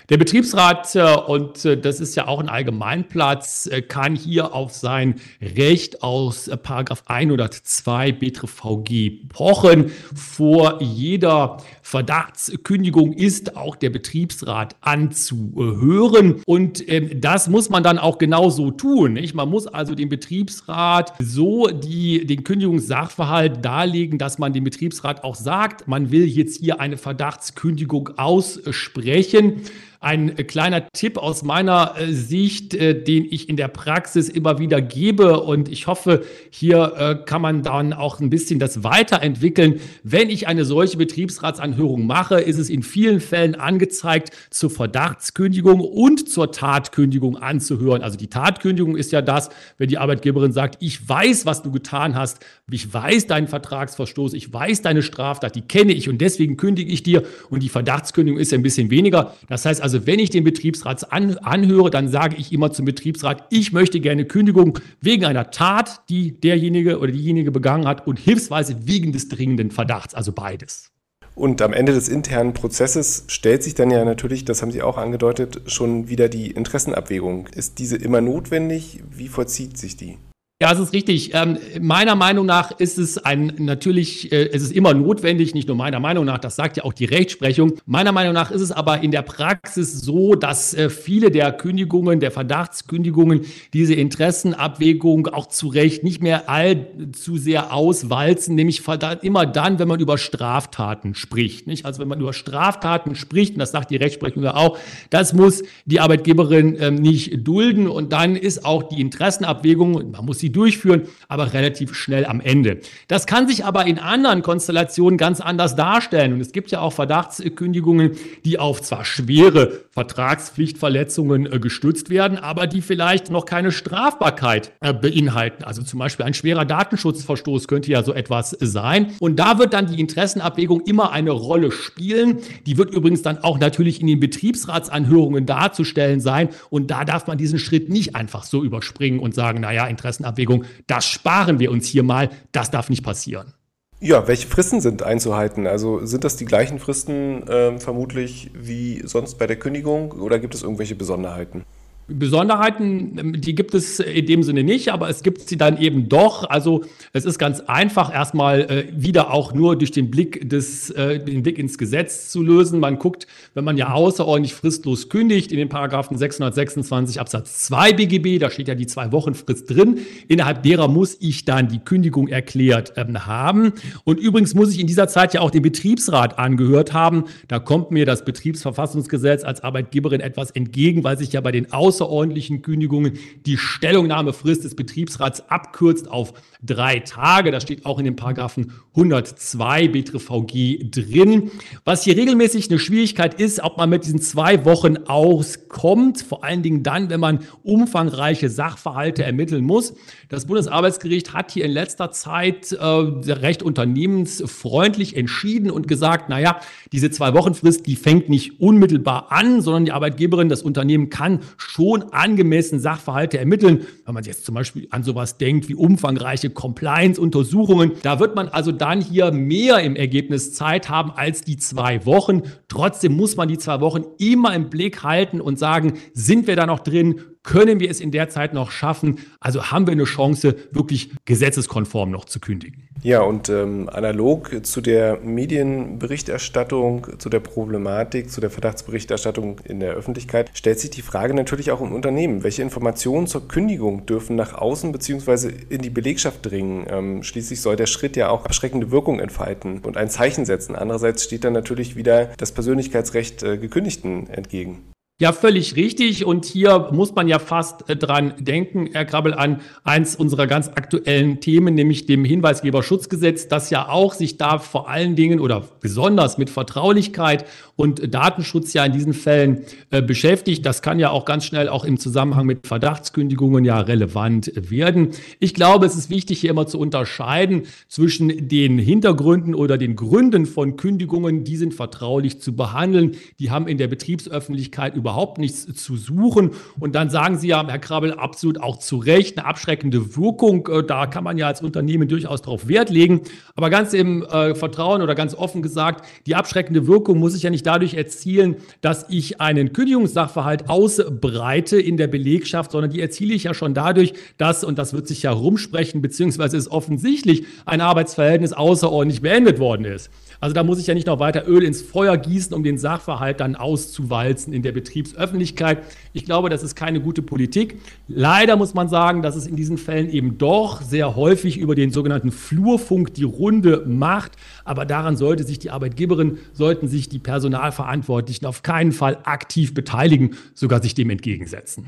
Der 0.09 0.17
Betriebsrat, 0.17 0.95
äh, 0.95 1.15
und 1.27 1.63
äh, 1.65 1.79
das 1.79 1.99
ist 1.99 2.15
ja 2.15 2.27
auch 2.27 2.39
ein 2.39 2.49
Allgemeinplatz, 2.49 3.67
äh, 3.67 3.83
kann 3.83 4.15
hier 4.15 4.55
auf 4.55 4.71
sein 4.71 5.21
Recht 5.39 6.01
aus 6.01 6.49
Paragraph 6.63 7.03
102 7.05 8.13
BTVG 8.13 9.29
pochen. 9.29 9.91
Vor 10.15 10.81
jeder 10.81 11.57
Verdachtskündigung 11.83 13.13
ist 13.13 13.55
auch 13.55 13.75
der 13.75 13.91
Betriebsrat 13.91 14.75
anzuhören. 14.81 16.41
Und 16.47 16.87
ähm, 16.89 17.21
das 17.21 17.47
muss 17.47 17.69
man 17.69 17.83
dann 17.83 17.99
auch 17.99 18.17
genauso 18.17 18.71
tun. 18.71 19.13
Nicht? 19.13 19.35
Man 19.35 19.49
muss 19.49 19.67
also 19.67 19.93
dem 19.93 20.09
Betriebsrat 20.09 21.13
so 21.19 21.67
die, 21.67 22.25
den 22.25 22.43
Kündigungssachverhalt 22.43 23.63
darlegen, 23.63 24.17
dass 24.17 24.39
man 24.39 24.53
dem 24.53 24.63
Betriebsrat 24.63 25.23
auch 25.23 25.35
sagt, 25.35 25.87
man 25.87 26.09
will 26.09 26.25
jetzt 26.25 26.59
hier 26.59 26.79
eine 26.79 26.97
Verdachtskündigung 26.97 28.17
aussprechen. 28.17 29.61
Ein 30.01 30.35
kleiner 30.47 30.89
Tipp 30.93 31.17
aus 31.17 31.43
meiner 31.43 31.95
äh, 31.97 32.13
Sicht, 32.13 32.73
äh, 32.73 33.03
den 33.03 33.25
ich 33.29 33.49
in 33.49 33.57
der 33.57 33.67
Praxis 33.67 34.29
immer 34.29 34.57
wieder 34.57 34.81
gebe. 34.81 35.41
Und 35.41 35.67
ich 35.67 35.87
hoffe, 35.87 36.23
hier 36.49 36.93
äh, 36.97 37.25
kann 37.25 37.41
man 37.41 37.63
dann 37.63 37.91
auch 37.91 38.21
ein 38.21 38.29
bisschen 38.29 38.59
das 38.59 38.83
weiterentwickeln. 38.83 39.81
Wenn 40.03 40.29
ich 40.29 40.47
eine 40.47 40.63
solche 40.63 40.95
Betriebsratsanhörung 40.95 42.07
mache, 42.07 42.39
ist 42.39 42.59
es 42.59 42.69
in 42.69 42.81
vielen 42.81 43.19
Fällen 43.19 43.55
angezeigt, 43.55 44.31
zur 44.51 44.69
Verdachtskündigung 44.69 45.81
und 45.81 46.29
zur 46.29 46.53
Tatkündigung 46.53 47.35
anzuhören. 47.35 48.01
Also 48.01 48.17
die 48.17 48.27
Tatkündigung 48.27 48.95
ist 48.95 49.11
ja 49.11 49.21
das, 49.21 49.49
wenn 49.77 49.89
die 49.89 49.97
Arbeitgeberin 49.97 50.53
sagt, 50.53 50.77
ich 50.79 51.09
weiß, 51.09 51.45
was 51.45 51.61
du 51.61 51.71
getan 51.71 52.15
hast, 52.15 52.39
ich 52.71 52.93
weiß 52.93 53.27
deinen 53.27 53.49
Vertragsverstoß, 53.49 54.33
ich 54.33 54.53
weiß 54.53 54.81
deine 54.81 55.01
Straftat, 55.01 55.55
die 55.55 55.61
kenne 55.61 55.91
ich 55.91 56.07
und 56.07 56.19
deswegen 56.19 56.55
kündige 56.55 56.89
ich 56.89 57.03
dir. 57.03 57.23
Und 57.49 57.63
die 57.63 57.69
Verdachtskündigung 57.69 58.39
ist 58.39 58.53
ja 58.53 58.57
ein 58.57 58.63
bisschen 58.63 58.89
weniger. 58.91 59.35
Das 59.49 59.65
heißt 59.65 59.81
also, 59.81 59.88
wenn 60.05 60.19
ich 60.19 60.29
den 60.29 60.43
Betriebsrat 60.43 61.12
an, 61.12 61.38
anhöre, 61.39 61.89
dann 61.89 62.08
sage 62.08 62.36
ich 62.38 62.51
immer 62.51 62.72
zum 62.72 62.86
Betriebsrat, 62.86 63.46
ich 63.50 63.72
möchte 63.74 64.00
gerne 64.00 64.25
Kündigung 64.25 64.79
wegen 65.01 65.25
einer 65.25 65.51
Tat, 65.51 66.01
die 66.10 66.39
derjenige 66.39 67.00
oder 67.00 67.12
diejenige 67.12 67.51
begangen 67.51 67.88
hat 67.88 68.08
und 68.08 68.19
hilfsweise 68.19 68.88
wegen 68.88 69.12
des 69.12 69.27
dringenden 69.29 69.72
Verdachts, 69.72 70.13
also 70.13 70.31
beides. 70.31 70.91
Und 71.36 71.62
am 71.62 71.72
Ende 71.72 71.93
des 71.93 72.10
internen 72.10 72.53
Prozesses 72.53 73.24
stellt 73.27 73.63
sich 73.63 73.74
dann 73.74 73.91
ja 73.91 74.03
natürlich, 74.03 74.43
das 74.43 74.62
haben 74.62 74.72
Sie 74.72 74.81
auch 74.81 74.98
angedeutet, 74.98 75.62
schon 75.67 76.10
wieder 76.10 76.27
die 76.27 76.51
Interessenabwägung. 76.51 77.48
Ist 77.55 77.79
diese 77.79 77.96
immer 77.96 78.19
notwendig? 78.19 79.01
Wie 79.10 79.29
vollzieht 79.29 79.77
sich 79.77 79.96
die? 79.96 80.17
Ja, 80.61 80.73
es 80.73 80.79
ist 80.79 80.91
richtig. 80.91 81.33
Ähm, 81.35 81.57
meiner 81.79 82.15
Meinung 82.15 82.45
nach 82.45 82.77
ist 82.77 82.97
es 82.97 83.17
ein 83.17 83.53
natürlich, 83.59 84.29
äh, 84.33 84.49
es 84.51 84.61
ist 84.61 84.73
immer 84.73 84.93
notwendig, 84.93 85.53
nicht 85.53 85.69
nur 85.69 85.77
meiner 85.77 86.01
Meinung 86.01 86.25
nach, 86.25 86.37
das 86.37 86.57
sagt 86.57 86.75
ja 86.75 86.83
auch 86.83 86.91
die 86.91 87.05
Rechtsprechung. 87.05 87.75
Meiner 87.85 88.11
Meinung 88.11 88.33
nach 88.33 88.51
ist 88.51 88.59
es 88.59 88.73
aber 88.73 89.01
in 89.01 89.11
der 89.11 89.21
Praxis 89.21 90.01
so, 90.01 90.35
dass 90.35 90.73
äh, 90.73 90.89
viele 90.89 91.31
der 91.31 91.53
Kündigungen, 91.53 92.19
der 92.19 92.31
Verdachtskündigungen, 92.31 93.45
diese 93.71 93.93
Interessenabwägung 93.93 95.27
auch 95.27 95.47
zu 95.47 95.69
Recht 95.69 96.03
nicht 96.03 96.21
mehr 96.21 96.49
allzu 96.49 97.37
sehr 97.37 97.73
auswalzen, 97.73 98.55
nämlich 98.55 98.83
immer 99.21 99.45
dann, 99.45 99.79
wenn 99.79 99.87
man 99.87 100.01
über 100.01 100.17
Straftaten 100.17 101.15
spricht. 101.15 101.67
Nicht? 101.67 101.85
Also 101.85 102.01
wenn 102.01 102.09
man 102.09 102.19
über 102.19 102.33
Straftaten 102.33 103.15
spricht, 103.15 103.53
und 103.53 103.59
das 103.59 103.71
sagt 103.71 103.91
die 103.91 103.95
Rechtsprechung 103.95 104.43
ja 104.43 104.55
auch, 104.55 104.77
das 105.09 105.31
muss 105.31 105.63
die 105.85 106.01
Arbeitgeberin 106.01 106.75
ähm, 106.81 106.95
nicht 106.95 107.47
dulden 107.47 107.87
und 107.87 108.11
dann 108.11 108.35
ist 108.35 108.65
auch 108.65 108.83
die 108.83 108.99
Interessenabwägung, 108.99 110.11
man 110.11 110.25
muss 110.25 110.39
sie 110.39 110.48
sie 110.49 110.51
durchführen, 110.51 111.03
aber 111.27 111.53
relativ 111.53 111.95
schnell 111.95 112.25
am 112.25 112.41
Ende. 112.41 112.79
Das 113.07 113.25
kann 113.25 113.47
sich 113.47 113.65
aber 113.65 113.85
in 113.85 113.99
anderen 113.99 114.41
Konstellationen 114.41 115.17
ganz 115.17 115.41
anders 115.41 115.75
darstellen. 115.75 116.33
Und 116.33 116.41
es 116.41 116.51
gibt 116.51 116.71
ja 116.71 116.81
auch 116.81 116.93
Verdachtskündigungen, 116.93 118.11
die 118.45 118.59
auf 118.59 118.81
zwar 118.81 119.05
schwere 119.05 119.81
Vertragspflichtverletzungen 119.91 121.51
äh, 121.51 121.59
gestützt 121.59 122.09
werden, 122.09 122.37
aber 122.37 122.67
die 122.67 122.81
vielleicht 122.81 123.29
noch 123.31 123.45
keine 123.45 123.71
Strafbarkeit 123.71 124.71
äh, 124.79 124.93
beinhalten. 124.93 125.63
Also 125.63 125.83
zum 125.83 125.99
Beispiel 125.99 126.25
ein 126.25 126.33
schwerer 126.33 126.65
Datenschutzverstoß 126.65 127.67
könnte 127.67 127.91
ja 127.91 128.03
so 128.03 128.13
etwas 128.13 128.55
sein. 128.59 129.13
Und 129.19 129.37
da 129.39 129.59
wird 129.59 129.73
dann 129.73 129.87
die 129.87 129.99
Interessenabwägung 129.99 130.81
immer 130.81 131.11
eine 131.11 131.31
Rolle 131.31 131.71
spielen. 131.71 132.39
Die 132.65 132.77
wird 132.77 132.93
übrigens 132.93 133.21
dann 133.21 133.39
auch 133.39 133.59
natürlich 133.59 134.01
in 134.01 134.07
den 134.07 134.19
Betriebsratsanhörungen 134.19 135.45
darzustellen 135.45 136.19
sein. 136.19 136.49
Und 136.69 136.91
da 136.91 137.05
darf 137.05 137.27
man 137.27 137.37
diesen 137.37 137.59
Schritt 137.59 137.89
nicht 137.89 138.15
einfach 138.15 138.43
so 138.43 138.63
überspringen 138.63 139.19
und 139.19 139.35
sagen, 139.35 139.61
naja, 139.61 139.87
Interessenabwägung 139.87 140.38
Abwägung, 140.39 140.63
das 140.88 141.05
sparen 141.05 141.60
wir 141.60 141.69
uns 141.72 141.88
hier 141.88 142.03
mal, 142.03 142.29
das 142.51 142.72
darf 142.72 142.89
nicht 142.89 143.03
passieren. 143.03 143.53
Ja, 144.00 144.29
welche 144.29 144.48
Fristen 144.48 144.79
sind 144.79 145.03
einzuhalten? 145.03 145.67
Also 145.67 146.05
sind 146.05 146.24
das 146.24 146.38
die 146.38 146.46
gleichen 146.46 146.79
Fristen 146.79 147.46
äh, 147.48 147.77
vermutlich 147.79 148.50
wie 148.53 149.01
sonst 149.05 149.38
bei 149.38 149.46
der 149.46 149.58
Kündigung 149.58 150.13
oder 150.13 150.39
gibt 150.39 150.55
es 150.55 150.63
irgendwelche 150.63 150.96
Besonderheiten? 150.96 151.65
Besonderheiten, 152.09 153.17
ähm, 153.17 153.41
die 153.41 153.55
gibt 153.55 153.73
es 153.73 153.99
in 153.99 154.25
dem 154.25 154.43
Sinne 154.43 154.63
nicht, 154.63 154.89
aber 154.91 155.09
es 155.09 155.23
gibt 155.23 155.47
sie 155.47 155.57
dann 155.57 155.77
eben 155.77 156.09
doch. 156.09 156.49
Also 156.49 156.83
es 157.13 157.25
ist 157.25 157.37
ganz 157.37 157.61
einfach, 157.61 158.13
erstmal 158.13 158.61
äh, 158.61 158.87
wieder 158.91 159.31
auch 159.31 159.53
nur 159.53 159.77
durch 159.77 159.91
den 159.91 160.09
Blick 160.09 160.49
des, 160.49 160.89
äh, 160.91 161.23
den 161.23 161.43
Blick 161.43 161.59
ins 161.59 161.77
Gesetz 161.77 162.31
zu 162.31 162.41
lösen. 162.41 162.79
Man 162.79 162.97
guckt, 162.97 163.27
wenn 163.53 163.63
man 163.63 163.77
ja 163.77 163.93
außerordentlich 163.93 164.53
fristlos 164.53 165.09
kündigt, 165.09 165.51
in 165.51 165.57
den 165.57 165.69
Paragraphen 165.69 166.17
626 166.17 167.19
Absatz 167.19 167.65
2 167.65 167.93
BGB, 167.93 168.39
da 168.39 168.49
steht 168.49 168.67
ja 168.67 168.75
die 168.75 168.87
zwei 168.87 169.11
Wochen 169.11 169.35
Frist 169.35 169.69
drin. 169.69 169.99
Innerhalb 170.27 170.63
derer 170.63 170.87
muss 170.87 171.17
ich 171.19 171.45
dann 171.45 171.67
die 171.67 171.79
Kündigung 171.79 172.27
erklärt 172.27 172.93
ähm, 172.95 173.27
haben. 173.27 173.73
Und 174.03 174.19
übrigens 174.19 174.55
muss 174.55 174.73
ich 174.73 174.79
in 174.79 174.87
dieser 174.87 175.07
Zeit 175.07 175.33
ja 175.33 175.41
auch 175.41 175.51
den 175.51 175.61
Betriebsrat 175.61 176.39
angehört 176.39 176.93
haben. 176.93 177.25
Da 177.47 177.59
kommt 177.59 177.91
mir 177.91 178.05
das 178.05 178.25
Betriebsverfassungsgesetz 178.25 179.43
als 179.43 179.61
Arbeitgeberin 179.61 180.21
etwas 180.21 180.51
entgegen, 180.51 181.03
weil 181.03 181.17
sich 181.17 181.33
ja 181.33 181.41
bei 181.41 181.51
den 181.51 181.71
Aus 181.71 181.98
außerordentlichen 181.99 182.61
Kündigungen 182.61 183.19
die 183.45 183.57
Stellungnahmefrist 183.57 184.63
des 184.63 184.75
Betriebsrats 184.75 185.49
abkürzt 185.49 186.09
auf 186.09 186.33
drei 186.63 186.99
Tage. 186.99 187.51
Das 187.51 187.63
steht 187.63 187.85
auch 187.85 187.99
in 187.99 188.05
den 188.05 188.15
Paragraphen 188.15 188.71
102 188.95 189.89
BTVG 189.89 190.91
drin. 190.91 191.51
Was 191.85 192.03
hier 192.03 192.15
regelmäßig 192.17 192.69
eine 192.69 192.79
Schwierigkeit 192.79 193.39
ist, 193.39 193.61
ob 193.61 193.77
man 193.77 193.89
mit 193.89 194.05
diesen 194.05 194.21
zwei 194.21 194.65
Wochen 194.65 194.97
auskommt, 194.97 196.21
vor 196.21 196.43
allen 196.43 196.63
Dingen 196.63 196.83
dann, 196.83 197.09
wenn 197.09 197.19
man 197.19 197.39
umfangreiche 197.63 198.49
Sachverhalte 198.49 199.23
ermitteln 199.23 199.63
muss. 199.63 199.93
Das 200.29 200.45
Bundesarbeitsgericht 200.45 201.33
hat 201.33 201.51
hier 201.51 201.65
in 201.65 201.71
letzter 201.71 202.11
Zeit 202.11 202.71
äh, 202.71 202.83
recht 202.83 203.63
unternehmensfreundlich 203.63 205.15
entschieden 205.15 205.71
und 205.71 205.87
gesagt, 205.87 206.29
naja, 206.29 206.59
diese 206.91 207.11
zwei 207.11 207.33
Wochen 207.33 207.53
Frist, 207.53 207.87
die 207.87 207.95
fängt 207.95 208.29
nicht 208.29 208.59
unmittelbar 208.59 209.31
an, 209.31 209.61
sondern 209.61 209.85
die 209.85 209.91
Arbeitgeberin, 209.91 210.49
das 210.49 210.61
Unternehmen 210.61 211.09
kann 211.09 211.39
schon 211.57 211.88
angemessen 212.12 212.79
Sachverhalte 212.79 213.38
ermitteln. 213.38 213.86
Wenn 214.05 214.13
man 214.13 214.24
jetzt 214.24 214.46
zum 214.46 214.55
Beispiel 214.55 214.88
an 214.91 215.03
sowas 215.03 215.38
denkt 215.38 215.69
wie 215.69 215.75
umfangreiche 215.75 216.50
Compliance-Untersuchungen, 216.50 217.93
da 218.01 218.19
wird 218.19 218.36
man 218.36 218.48
also 218.48 218.72
dann 218.72 219.01
hier 219.01 219.31
mehr 219.31 219.79
im 219.79 219.96
Ergebnis 219.96 220.53
Zeit 220.53 220.89
haben 220.89 221.12
als 221.12 221.41
die 221.41 221.58
zwei 221.58 222.05
Wochen. 222.05 222.43
Trotzdem 222.67 223.15
muss 223.15 223.36
man 223.36 223.48
die 223.48 223.58
zwei 223.58 223.81
Wochen 223.81 224.03
immer 224.17 224.53
im 224.53 224.69
Blick 224.69 225.03
halten 225.03 225.41
und 225.41 225.60
sagen, 225.60 225.93
sind 226.13 226.48
wir 226.48 226.55
da 226.55 226.65
noch 226.65 226.79
drin? 226.79 227.22
Können 227.43 227.79
wir 227.79 227.89
es 227.89 228.01
in 228.01 228.12
der 228.12 228.29
Zeit 228.29 228.53
noch 228.53 228.72
schaffen? 228.72 229.19
Also 229.39 229.72
haben 229.72 229.88
wir 229.88 229.93
eine 229.93 230.03
Chance, 230.03 230.55
wirklich 230.72 231.12
gesetzeskonform 231.25 232.12
noch 232.12 232.25
zu 232.25 232.39
kündigen. 232.39 232.88
Ja, 233.01 233.21
und 233.21 233.47
ähm, 233.47 233.89
analog 233.91 234.65
zu 234.65 234.81
der 234.81 235.19
Medienberichterstattung, 235.21 237.07
zu 237.17 237.29
der 237.29 237.39
Problematik, 237.39 238.29
zu 238.29 238.41
der 238.41 238.49
Verdachtsberichterstattung 238.49 239.59
in 239.63 239.79
der 239.79 239.93
Öffentlichkeit, 239.93 240.51
stellt 240.53 240.79
sich 240.79 240.89
die 240.89 241.01
Frage 241.01 241.33
natürlich 241.33 241.71
auch 241.71 241.79
im 241.79 241.93
Unternehmen. 241.93 242.43
Welche 242.43 242.61
Informationen 242.61 243.27
zur 243.27 243.47
Kündigung 243.47 244.05
dürfen 244.05 244.35
nach 244.35 244.53
außen 244.53 244.91
bzw. 244.91 245.51
in 245.69 245.81
die 245.81 245.89
Belegschaft 245.89 246.45
dringen? 246.45 246.87
Ähm, 246.89 247.23
schließlich 247.23 247.61
soll 247.61 247.77
der 247.77 247.87
Schritt 247.87 248.17
ja 248.17 248.29
auch 248.29 248.43
abschreckende 248.43 248.91
Wirkung 248.91 249.21
entfalten 249.21 249.79
und 249.79 249.95
ein 249.95 250.09
Zeichen 250.09 250.45
setzen. 250.45 250.75
Andererseits 250.75 251.23
steht 251.23 251.45
dann 251.45 251.53
natürlich 251.53 251.95
wieder 251.95 252.29
das 252.37 252.51
Persönlichkeitsrecht 252.51 253.43
äh, 253.43 253.57
Gekündigten 253.57 254.29
entgegen. 254.29 254.79
Ja, 255.21 255.33
völlig 255.33 255.75
richtig. 255.75 256.23
Und 256.23 256.45
hier 256.45 256.91
muss 256.93 257.13
man 257.13 257.27
ja 257.27 257.39
fast 257.39 257.89
äh, 257.89 257.97
dran 257.97 258.35
denken, 258.39 258.88
Herr 258.93 259.03
Krabbel, 259.03 259.33
an 259.33 259.59
eins 259.83 260.15
unserer 260.15 260.47
ganz 260.47 260.69
aktuellen 260.69 261.41
Themen, 261.41 261.75
nämlich 261.75 262.05
dem 262.05 262.23
Hinweisgeberschutzgesetz, 262.23 263.49
das 263.49 263.69
ja 263.69 263.89
auch 263.89 264.13
sich 264.13 264.38
da 264.38 264.59
vor 264.59 264.88
allen 264.88 265.17
Dingen 265.17 265.41
oder 265.41 265.67
besonders 265.81 266.38
mit 266.38 266.49
Vertraulichkeit 266.49 267.43
und 267.75 268.13
Datenschutz 268.13 268.71
ja 268.71 268.85
in 268.85 268.93
diesen 268.93 269.13
Fällen 269.13 269.65
äh, 269.89 270.01
beschäftigt. 270.01 270.65
Das 270.65 270.81
kann 270.81 270.99
ja 270.99 271.09
auch 271.09 271.25
ganz 271.25 271.43
schnell 271.43 271.67
auch 271.67 271.83
im 271.83 271.99
Zusammenhang 271.99 272.45
mit 272.45 272.65
Verdachtskündigungen 272.65 273.65
ja 273.65 273.77
relevant 273.77 274.53
werden. 274.55 275.09
Ich 275.39 275.53
glaube, 275.53 275.85
es 275.85 275.97
ist 275.97 276.09
wichtig, 276.09 276.39
hier 276.39 276.51
immer 276.51 276.67
zu 276.67 276.79
unterscheiden 276.79 277.63
zwischen 277.89 278.47
den 278.47 278.79
Hintergründen 278.79 279.53
oder 279.53 279.77
den 279.77 279.97
Gründen 279.97 280.45
von 280.45 280.77
Kündigungen. 280.77 281.43
Die 281.43 281.57
sind 281.57 281.73
vertraulich 281.73 282.39
zu 282.39 282.55
behandeln. 282.55 283.17
Die 283.39 283.51
haben 283.51 283.67
in 283.67 283.77
der 283.77 283.89
Betriebsöffentlichkeit 283.89 284.95
über 284.95 285.08
überhaupt 285.09 285.39
nichts 285.39 285.65
zu 285.73 285.97
suchen. 285.97 286.51
Und 286.79 286.93
dann 286.93 287.09
sagen 287.09 287.37
Sie 287.37 287.47
ja, 287.47 287.67
Herr 287.67 287.79
Krabbel, 287.79 288.13
absolut 288.13 288.61
auch 288.61 288.77
zu 288.77 288.97
Recht, 288.97 289.39
eine 289.39 289.47
abschreckende 289.47 290.15
Wirkung. 290.15 290.67
Äh, 290.67 290.83
da 290.83 291.07
kann 291.07 291.23
man 291.23 291.37
ja 291.37 291.47
als 291.47 291.63
Unternehmen 291.63 292.07
durchaus 292.07 292.43
darauf 292.43 292.67
Wert 292.67 292.91
legen. 292.91 293.21
Aber 293.55 293.71
ganz 293.71 293.93
im 293.93 294.23
äh, 294.23 294.53
Vertrauen 294.53 295.01
oder 295.01 295.15
ganz 295.15 295.33
offen 295.33 295.63
gesagt, 295.63 296.05
die 296.27 296.35
abschreckende 296.35 296.85
Wirkung 296.85 297.17
muss 297.17 297.35
ich 297.35 297.41
ja 297.41 297.49
nicht 297.49 297.65
dadurch 297.65 297.95
erzielen, 297.95 298.57
dass 298.81 299.07
ich 299.09 299.41
einen 299.41 299.73
Kündigungssachverhalt 299.73 300.69
ausbreite 300.69 301.81
in 301.81 301.97
der 301.97 302.07
Belegschaft, 302.07 302.71
sondern 302.71 302.91
die 302.91 303.01
erziele 303.01 303.33
ich 303.33 303.45
ja 303.45 303.55
schon 303.55 303.73
dadurch, 303.73 304.13
dass, 304.37 304.63
und 304.63 304.77
das 304.77 304.93
wird 304.93 305.07
sich 305.07 305.23
ja 305.23 305.31
rumsprechen, 305.31 306.03
beziehungsweise 306.03 306.55
ist 306.55 306.69
offensichtlich, 306.69 307.45
ein 307.65 307.81
Arbeitsverhältnis 307.81 308.53
außerordentlich 308.53 309.21
beendet 309.21 309.57
worden 309.57 309.85
ist. 309.85 310.11
Also 310.39 310.53
da 310.53 310.63
muss 310.63 310.79
ich 310.79 310.88
ja 310.88 310.93
nicht 310.93 311.08
noch 311.08 311.19
weiter 311.19 311.48
Öl 311.48 311.63
ins 311.63 311.81
Feuer 311.81 312.17
gießen, 312.17 312.53
um 312.55 312.63
den 312.63 312.77
Sachverhalt 312.77 313.39
dann 313.39 313.55
auszuwalzen 313.55 314.53
in 314.53 314.62
der 314.62 314.72
Betriebsöffentlichkeit. 314.72 315.79
Ich 316.13 316.25
glaube, 316.25 316.50
das 316.50 316.63
ist 316.63 316.75
keine 316.75 317.01
gute 317.01 317.22
Politik. 317.22 317.81
Leider 318.08 318.55
muss 318.55 318.74
man 318.74 318.88
sagen, 318.88 319.22
dass 319.22 319.36
es 319.36 319.48
in 319.48 319.55
diesen 319.55 319.77
Fällen 319.77 320.10
eben 320.10 320.38
doch 320.38 320.81
sehr 320.81 321.15
häufig 321.15 321.58
über 321.58 321.75
den 321.75 321.91
sogenannten 321.91 322.31
Flurfunk 322.31 323.13
die 323.13 323.24
Runde 323.24 323.84
macht. 323.86 324.34
Aber 324.63 324.86
daran 324.86 325.17
sollte 325.17 325.43
sich 325.43 325.60
die 325.60 325.72
Arbeitgeberin, 325.72 326.38
sollten 326.53 326.88
sich 326.88 327.10
die 327.10 327.19
Personalverantwortlichen 327.19 328.48
auf 328.48 328.63
keinen 328.63 328.91
Fall 328.91 329.17
aktiv 329.24 329.74
beteiligen, 329.74 330.38
sogar 330.53 330.81
sich 330.81 330.96
dem 330.96 331.10
entgegensetzen. 331.10 331.88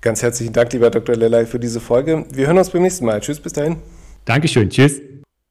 Ganz 0.00 0.22
herzlichen 0.22 0.52
Dank, 0.52 0.72
lieber 0.72 0.90
Dr. 0.90 1.14
Lellay, 1.14 1.44
für 1.44 1.58
diese 1.58 1.80
Folge. 1.80 2.24
Wir 2.32 2.46
hören 2.46 2.56
uns 2.56 2.70
beim 2.70 2.82
nächsten 2.82 3.04
Mal. 3.04 3.20
Tschüss, 3.20 3.40
bis 3.40 3.52
dahin. 3.52 3.76
Dankeschön, 4.24 4.70
tschüss. 4.70 5.00